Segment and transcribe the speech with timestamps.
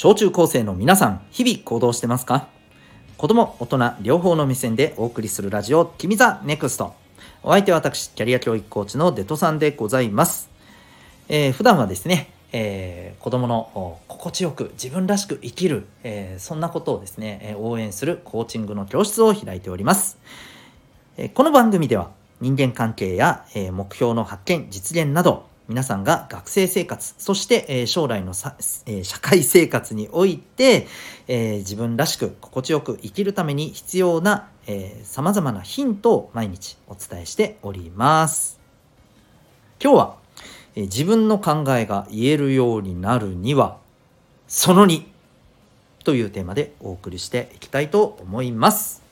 [0.00, 2.46] 小中高生の皆さん、日々行動してますか？
[3.16, 6.94] 子供、大人、両方の目線でお送りするラジオ、君ザネクスト。
[7.42, 10.50] お相手は私、キャリア教育コーチのデトさんでございます。
[11.28, 20.16] えー、普段はですね、えー、子供の心地よく自分らしく生きる、えー、そんなことをですね、応援するコーチングの教室を開いております。
[21.16, 30.86] えー、この番組では人間関係や、え目標の発見、実現など、皆さんが学生生活、そして、え将来のさ、え社会生活において、
[31.26, 38.58] え自分らしく心地よく生きるために必要な、えー、様々なヒントを毎日お伝えしております。
[39.78, 40.16] 今日は、
[40.74, 43.76] え自分の考えが言えるようになるには、
[44.46, 45.04] その2
[46.02, 49.07] というテーマでお送りしていきたいと思います。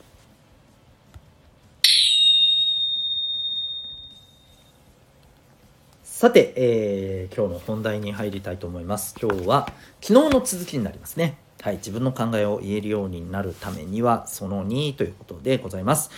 [6.17, 9.15] さて、えー、今日の本題に入りたいと思います。
[9.21, 11.37] 今日は昨日の続きになりますね。
[11.61, 16.09] はい、自分の考えを言えるようになるためにはその2ということでございます。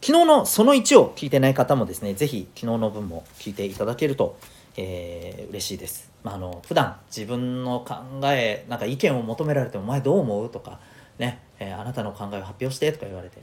[0.00, 4.38] 昨日のその1を聞いてない方もですね、ぜひ昨日の分も聞いていただけると、
[4.78, 6.10] えー、嬉しいです。
[6.24, 7.96] まあ、あの普段自分の考
[8.32, 10.48] え、なんか意見を求められてお前どう思う？
[10.48, 10.80] とか、
[11.18, 13.42] ね、えー、あなたの考えを発表してとか言われて、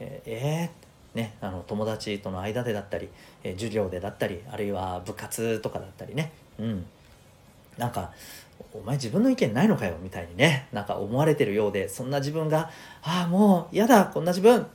[0.00, 0.85] えー、えー
[1.16, 3.08] ね、あの友達との間でだったり、
[3.42, 6.84] えー、授業でだったりあるいは部活とかだったりね、うん、
[7.78, 8.12] なんか
[8.74, 12.70] 「お前自分の意見ないのかよ」みたいにねなんか思われてるようでそんな自分が
[13.02, 14.66] 「ああもう嫌だこんな自分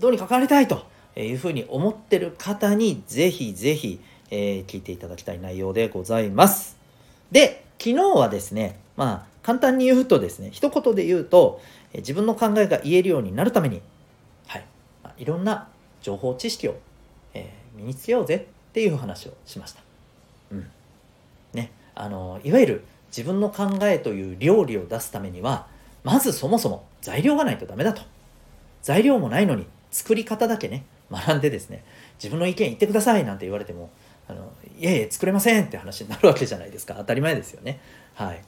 [0.00, 6.78] どうに関わりたい」というふうに思ってる方にぜひぜひ、えー、聞いていただきたい内容でございます。
[7.30, 11.60] で昨日はですねまあ簡単に言うとですね一言で言うと
[11.92, 13.82] 自分の考えが言えるようになるために
[15.18, 15.68] いろんな
[16.02, 16.76] 情報知識を、
[17.34, 19.80] えー、身につけようぜっていう話をしました。
[20.52, 20.66] うん
[21.52, 25.66] ね、あのいわゆる自分の考えという料理を出すためには
[26.04, 28.02] まずそもそも材料がないとダメだと。
[28.82, 31.84] 材料もないのに作り方だけね学んでですね
[32.22, 33.90] 自分の意見言ってくださいなんて言われても
[34.28, 37.80] あのいやいや作れませんって話になるわけじゃないですか当たり前ですよね。
[38.14, 38.44] はい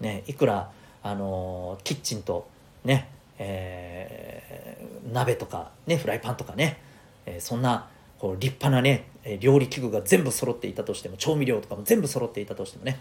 [0.00, 0.70] ね、いくら
[1.02, 2.48] あのキッチンと
[2.84, 3.08] ね
[3.42, 6.78] えー、鍋とかねフライパンとかね、
[7.24, 9.06] えー、そんなこう立派なね
[9.40, 13.00] 料理器具が全部揃っていたとしても調味料とかも全部揃っていたとしてもね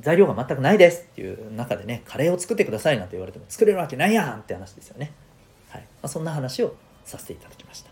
[0.00, 5.12] 材料が全くないですっていう中でねカレーを作ってくださいなんて言われても作れるわけないやんって話ですよね。
[5.68, 7.90] はいまあ、そんな話をさせていただきました。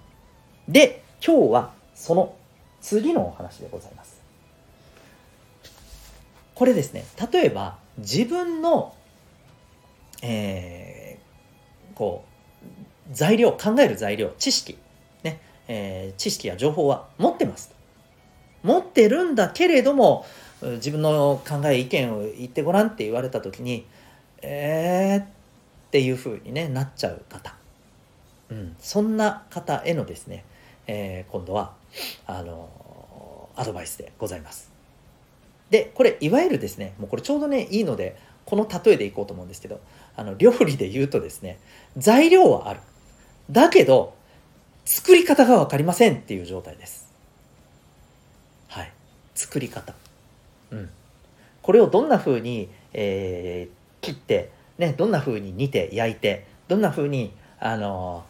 [0.69, 2.35] で今日はその
[2.81, 4.21] 次のお話でございます。
[6.55, 8.95] これですね例えば自分の、
[10.23, 10.78] え
[11.99, 12.25] こ
[13.11, 14.79] う材料考える材料知識。
[15.25, 17.75] ね、えー、知識や情報は持ってます
[18.63, 20.25] 持ってるんだけれども
[20.63, 23.85] 自分の考え意見を言ってごらんって言われた時に
[24.43, 25.27] えーっ
[25.91, 27.55] ていうふうに、ね、なっちゃう方、
[28.51, 30.45] うん、そんな方へのですね、
[30.87, 31.73] えー、今度は
[32.27, 34.71] あのアドバイスでございます。
[35.71, 38.17] でこれいわゆるですねもうこれちょうどねいいので
[38.49, 39.79] この例えでいこうと思うんですけど
[40.17, 41.59] あの料理で言うとですね
[41.99, 42.81] 材料はある。
[43.51, 44.15] だけど
[44.87, 47.13] 作り方が分かりませんっていう状態です。
[48.69, 48.93] はい。
[49.35, 49.95] 作り方。
[50.71, 50.89] うん。
[51.61, 58.25] これをどんな風に、えー、切ってねどんな風に煮て焼いてどんな風にあの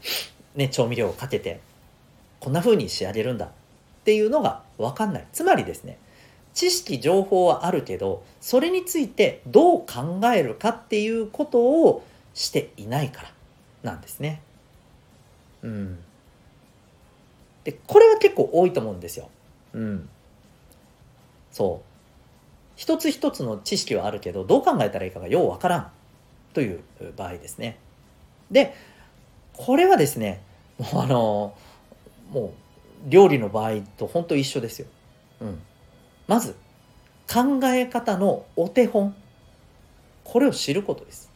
[0.57, 1.61] ー、ね調味料をかけて
[2.41, 3.51] こんな風に仕上げるんだっ
[4.03, 5.27] ていうのが分かんない。
[5.33, 5.97] つまりですね
[6.59, 12.05] 知識情報はあるけどそれについてどう考えるかっていうことを
[12.35, 13.33] していないから
[13.85, 14.43] なんですね。
[15.63, 15.99] うん。
[17.63, 19.31] でこれは結構多いと思うんですよ。
[19.73, 20.09] うん。
[21.53, 21.89] そう。
[22.75, 25.91] 一つ一つの知識はあるけどどう考えたらいいかがようわからん
[26.55, 26.81] という
[27.17, 27.79] 場合ですね。
[28.51, 28.75] で
[29.53, 30.43] これはですね
[30.77, 31.55] もうあの
[32.33, 32.53] も
[33.07, 34.89] う料理の場合と本当一緒ですよ。
[35.41, 35.63] うん。
[36.29, 36.55] まず
[37.27, 39.15] 考え方のお手本
[40.25, 41.31] これを知ることです。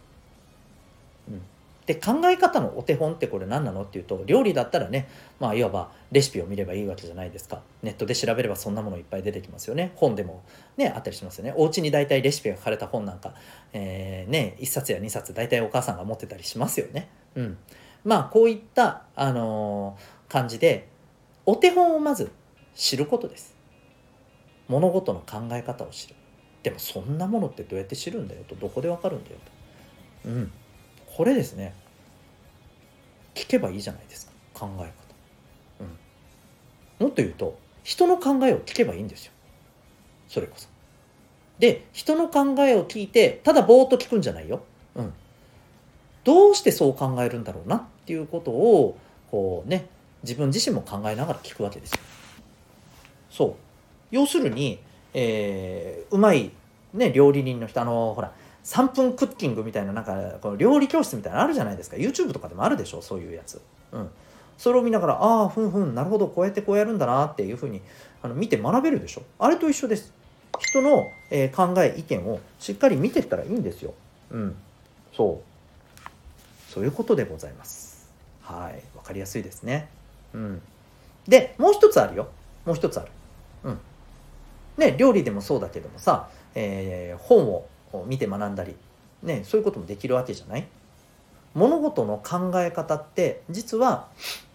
[1.29, 1.43] うん、
[1.87, 5.09] で考え方のお手本ってこれ何なのっていうと料理だったらね
[5.41, 10.43] まあいわばレシピを見ればいいわけじゃないですかネットで調べればそんなものいっぱい出てきますよね本でも
[10.77, 13.35] ねあったりしますよねお家に大体レシピが書かれた本なんか、
[13.73, 17.09] えー、ね1冊や2冊大体お母さんが持ってたりしますよね。
[17.35, 17.59] うん、
[18.05, 20.89] まあこういった、あのー、感じで
[21.47, 22.31] お手本をまず
[22.75, 23.62] 知ることです。
[24.69, 26.15] 物事の考え方を知る。
[26.63, 29.37] でもそんなものってどうやって知るんだよとどこでわかるんだよ
[30.25, 30.29] と。
[30.29, 30.53] うん。
[31.17, 31.75] これですね。
[33.35, 34.33] 聞けばいいじゃないですか。
[34.55, 34.87] 考え方。
[35.81, 37.07] うん。
[37.07, 39.33] もっと言うと人の考えを聞けばいいんですよ。
[40.29, 40.69] それこそ。
[41.59, 44.65] で人の考えを聞いてただぼーっと聞くんじゃないよ、
[44.97, 45.13] うん、
[46.25, 48.99] どうしてそう考えるんだろうなっていうことを
[49.31, 49.89] こうね
[50.25, 51.99] 自分自身も考えながら聞くわけですよ。
[53.31, 53.55] そう。
[54.13, 54.79] 要するに、
[55.15, 56.53] えー、うまい、
[56.95, 58.33] ね、料理人の人あのほら
[58.65, 63.61] 3分クッキングみたいななんかこの料理教室みたいなのあるじゃないですか YouTube とかでもあるでしょそういうやつ。
[63.91, 64.11] うん、
[64.57, 67.81] それを見ながらああふんふんなるほどこうやってこうやるんだなっていうふうに
[68.23, 70.13] あの見て学べるでしょあれと一緒です。
[70.61, 73.95] 人の、えー、考え意見をしっかり見てったらいいんですよ。
[74.31, 74.55] うん、
[75.15, 78.11] そうそういうことでございます。
[78.43, 79.89] はいわかりやすいですね。
[80.35, 80.63] うん、
[81.27, 82.29] でもう一つあるよ
[82.65, 83.09] もう一つある。
[83.65, 83.79] うん
[84.77, 87.67] ね、料理でもそうだけどもさ、えー、本を
[88.07, 88.75] 見て学んだり、
[89.23, 90.67] ね、そういうこともできるわけじゃない？
[91.55, 94.09] 物事の考え方って実は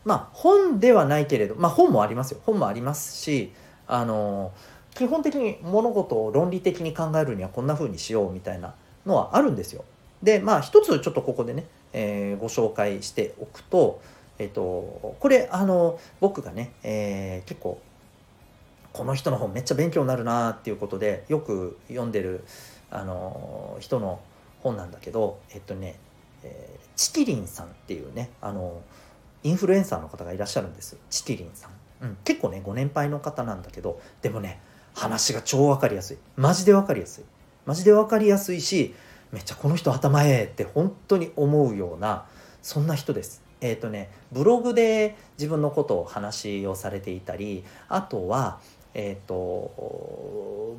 [0.03, 3.51] まあ本ではないけれどまあ本もありますよ本もありますし
[3.85, 4.51] あの
[4.95, 8.73] 基本的に物事を論理的に考えるにはこんな風にしようみたいな
[9.05, 9.85] のはあるんですよ。
[10.23, 14.01] でまあ一つちょっとここでね、えー、ご紹介しておくと、
[14.39, 17.79] えっ、とこれあの僕がね、え、結構
[18.93, 22.43] この人の本めっちゃ勉強になるなっていうことでよく読んでる
[22.89, 24.19] あの人の
[24.61, 25.99] 本なんだけどえっとね、
[26.43, 28.81] えー、チキリンさんっていうねあの
[29.43, 34.59] インフルエンサーの方がいらっしゃるんですチキリンさん、うん、結構ねご年配の方なんだけどでもね
[34.97, 36.17] 話が超分かりやすい。
[36.35, 37.23] マジで分かりやすい。
[37.65, 38.95] マジで分かりやすいし
[39.31, 42.25] めっちゃこの人頭ええって本当に思うような
[42.63, 43.43] そんな人です。
[43.61, 48.59] えっ、ー、とねブログで自分のことを話をされていたりあとは
[48.97, 50.75] えっ、ー、と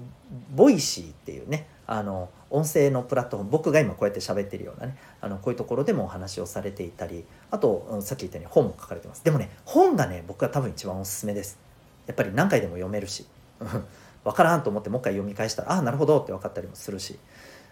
[0.54, 9.24] ボイシーっていうねあの音声のプラットフォーム僕が今こうやって喋ってるようなねあのこういうところでもお話をされていたりあとさっき言ったように本も書かれてます。
[9.24, 11.58] でもね本がね僕は多分一番おすすめです。
[12.06, 13.26] やっぱり何回でも読めるし
[14.24, 17.18] 分からんと思ってもう一回読み返したらああなるほどって分かったりもするし。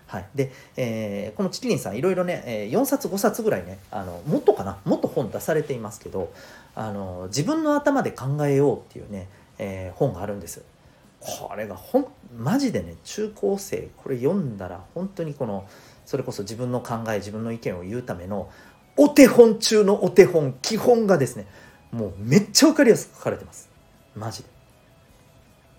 [0.07, 6.33] はい、で、えー、このチキリンさんいろいろね、えー、4冊5冊ぐらいねあのもっとかなもっと本出されていますけど
[6.77, 9.27] あの自分の頭で考えようっていうね
[9.59, 10.65] えー、本があるんです。
[11.21, 12.07] これがほん
[12.37, 15.67] マジでね中高生これ読んだら本当にこの
[16.05, 18.51] それこそ自分の考え自分の意見を言うための
[18.97, 21.47] お手本中のお手本基本がですね
[21.91, 23.69] もうめっちゃ分かりやすく書かれてます。
[24.15, 24.49] マジで。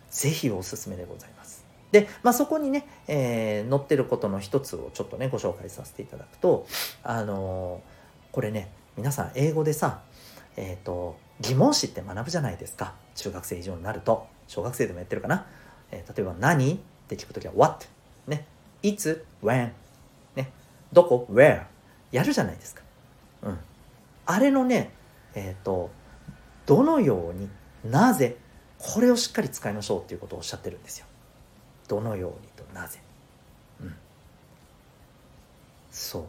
[0.10, 1.66] 是非おすすめでございます。
[1.92, 6.66] で、まあ、そこにね、えー、載ってることの一つをちょっとねご紹介させていただくと
[7.04, 10.02] あのー、これね皆さん英語でさ
[10.58, 12.96] えっ、ー、と疑問詞って学ぶじゃないですか。
[13.16, 14.28] 中学生以上になると。
[14.48, 15.46] 小学生でもやってるかな、
[15.92, 16.78] えー、例えば何っ
[17.08, 17.86] て聞くときは what
[18.28, 18.46] ね。
[18.82, 19.72] いつ？when
[20.36, 20.52] ね。
[20.92, 21.66] どこ？where
[22.12, 22.82] やるじゃないですか。
[23.44, 23.60] うん。
[24.26, 24.92] あれのね
[25.36, 25.90] えっ、ー、と
[26.66, 27.50] どのように
[27.90, 28.38] なぜ
[28.80, 31.06] これをしっかり使いましょうっていうことをおっしゃってるんですよ。
[31.88, 33.00] どのようにとなぜ。
[33.82, 33.96] うん。
[35.92, 36.24] そう。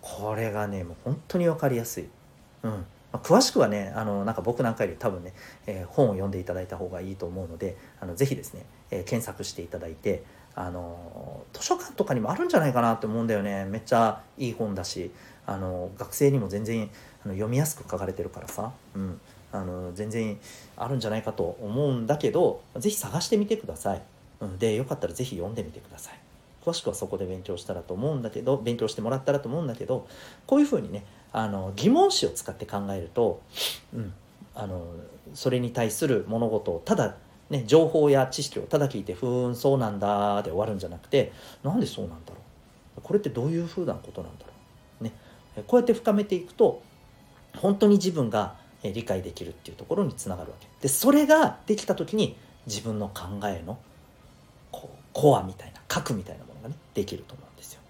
[0.00, 2.08] これがねもう本当に分かりやすい。
[2.62, 2.86] うん。
[3.14, 5.32] まあ、詳しくはねあのなんか僕なんかより多分ね、
[5.68, 10.24] えー、本を読んでいただいた方がいいと思うのであのぜひですね、えー、検索していただいて
[10.56, 13.64] あの図書館とかにもあるんじゃないかなって思うんだよね。
[13.66, 15.12] めっちゃいい本だし
[15.46, 16.90] あの学生にも全然
[17.24, 19.20] あの読みやすく書かれてるからさ、うん、
[19.52, 20.36] あの全然
[20.76, 24.02] あるんじゃないかと思うんだけど是非探してみてください、
[24.40, 26.18] うん、でよかったら是非読んでみてください。
[26.64, 30.08] 詳しくはそこで勉強したらと思うんだけど勉強してもらったらと思うんだけど
[30.46, 33.42] こういうふうにねあの疑問詞を使って考えると、
[33.92, 34.14] うん、
[34.54, 34.86] あの
[35.34, 37.16] それに対する物事をただ
[37.50, 41.30] ね、情報や知識をただ聞いて「ふーんそうなんだ」で終わるんじゃなくて
[41.62, 42.38] なんでそうなんだろ
[42.96, 43.02] う？
[43.02, 44.52] これってどういうふうなことなんだろ
[45.02, 45.12] う、ね、
[45.66, 46.82] こうやって深めていくと
[47.58, 50.66] 本当に自分が理解できるっていうところにつながるわけ。
[50.80, 52.34] でそれができた時に
[52.66, 53.78] 自分の考えの
[54.72, 57.80] こうコアみたいな核みたいなものがねできると思うんですよ。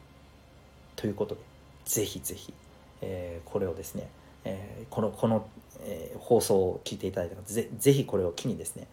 [0.96, 1.40] ということで
[1.84, 2.52] ぜひぜひ
[3.06, 4.08] えー、これをですね、
[4.44, 5.46] えー、このこの、
[5.80, 8.88] えー、放送を聞いていただいた方ぜぜひこれを機にですね、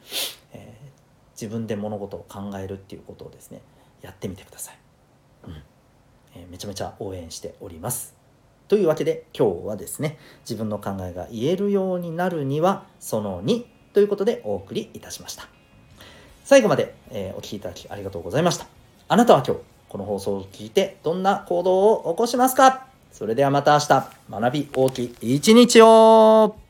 [0.54, 0.76] え
[1.34, 3.62] 自分で物事を考えるっていうことをですね
[4.02, 4.78] やってみてください、
[5.48, 5.64] うん。
[6.36, 8.14] えめちゃめちゃ応援しております。
[8.68, 15.48] というわけで今日はですね自分の考えが言えるようになるにはその2ということでお送りいたしました。
[16.44, 18.68] 最後まで、えお聴きいただきありがとうございました。
[19.08, 22.91] あなたは今日この放送を聞いてどんな行動を起こしますか？
[23.12, 26.61] それではまた明日、学び大きい一日を。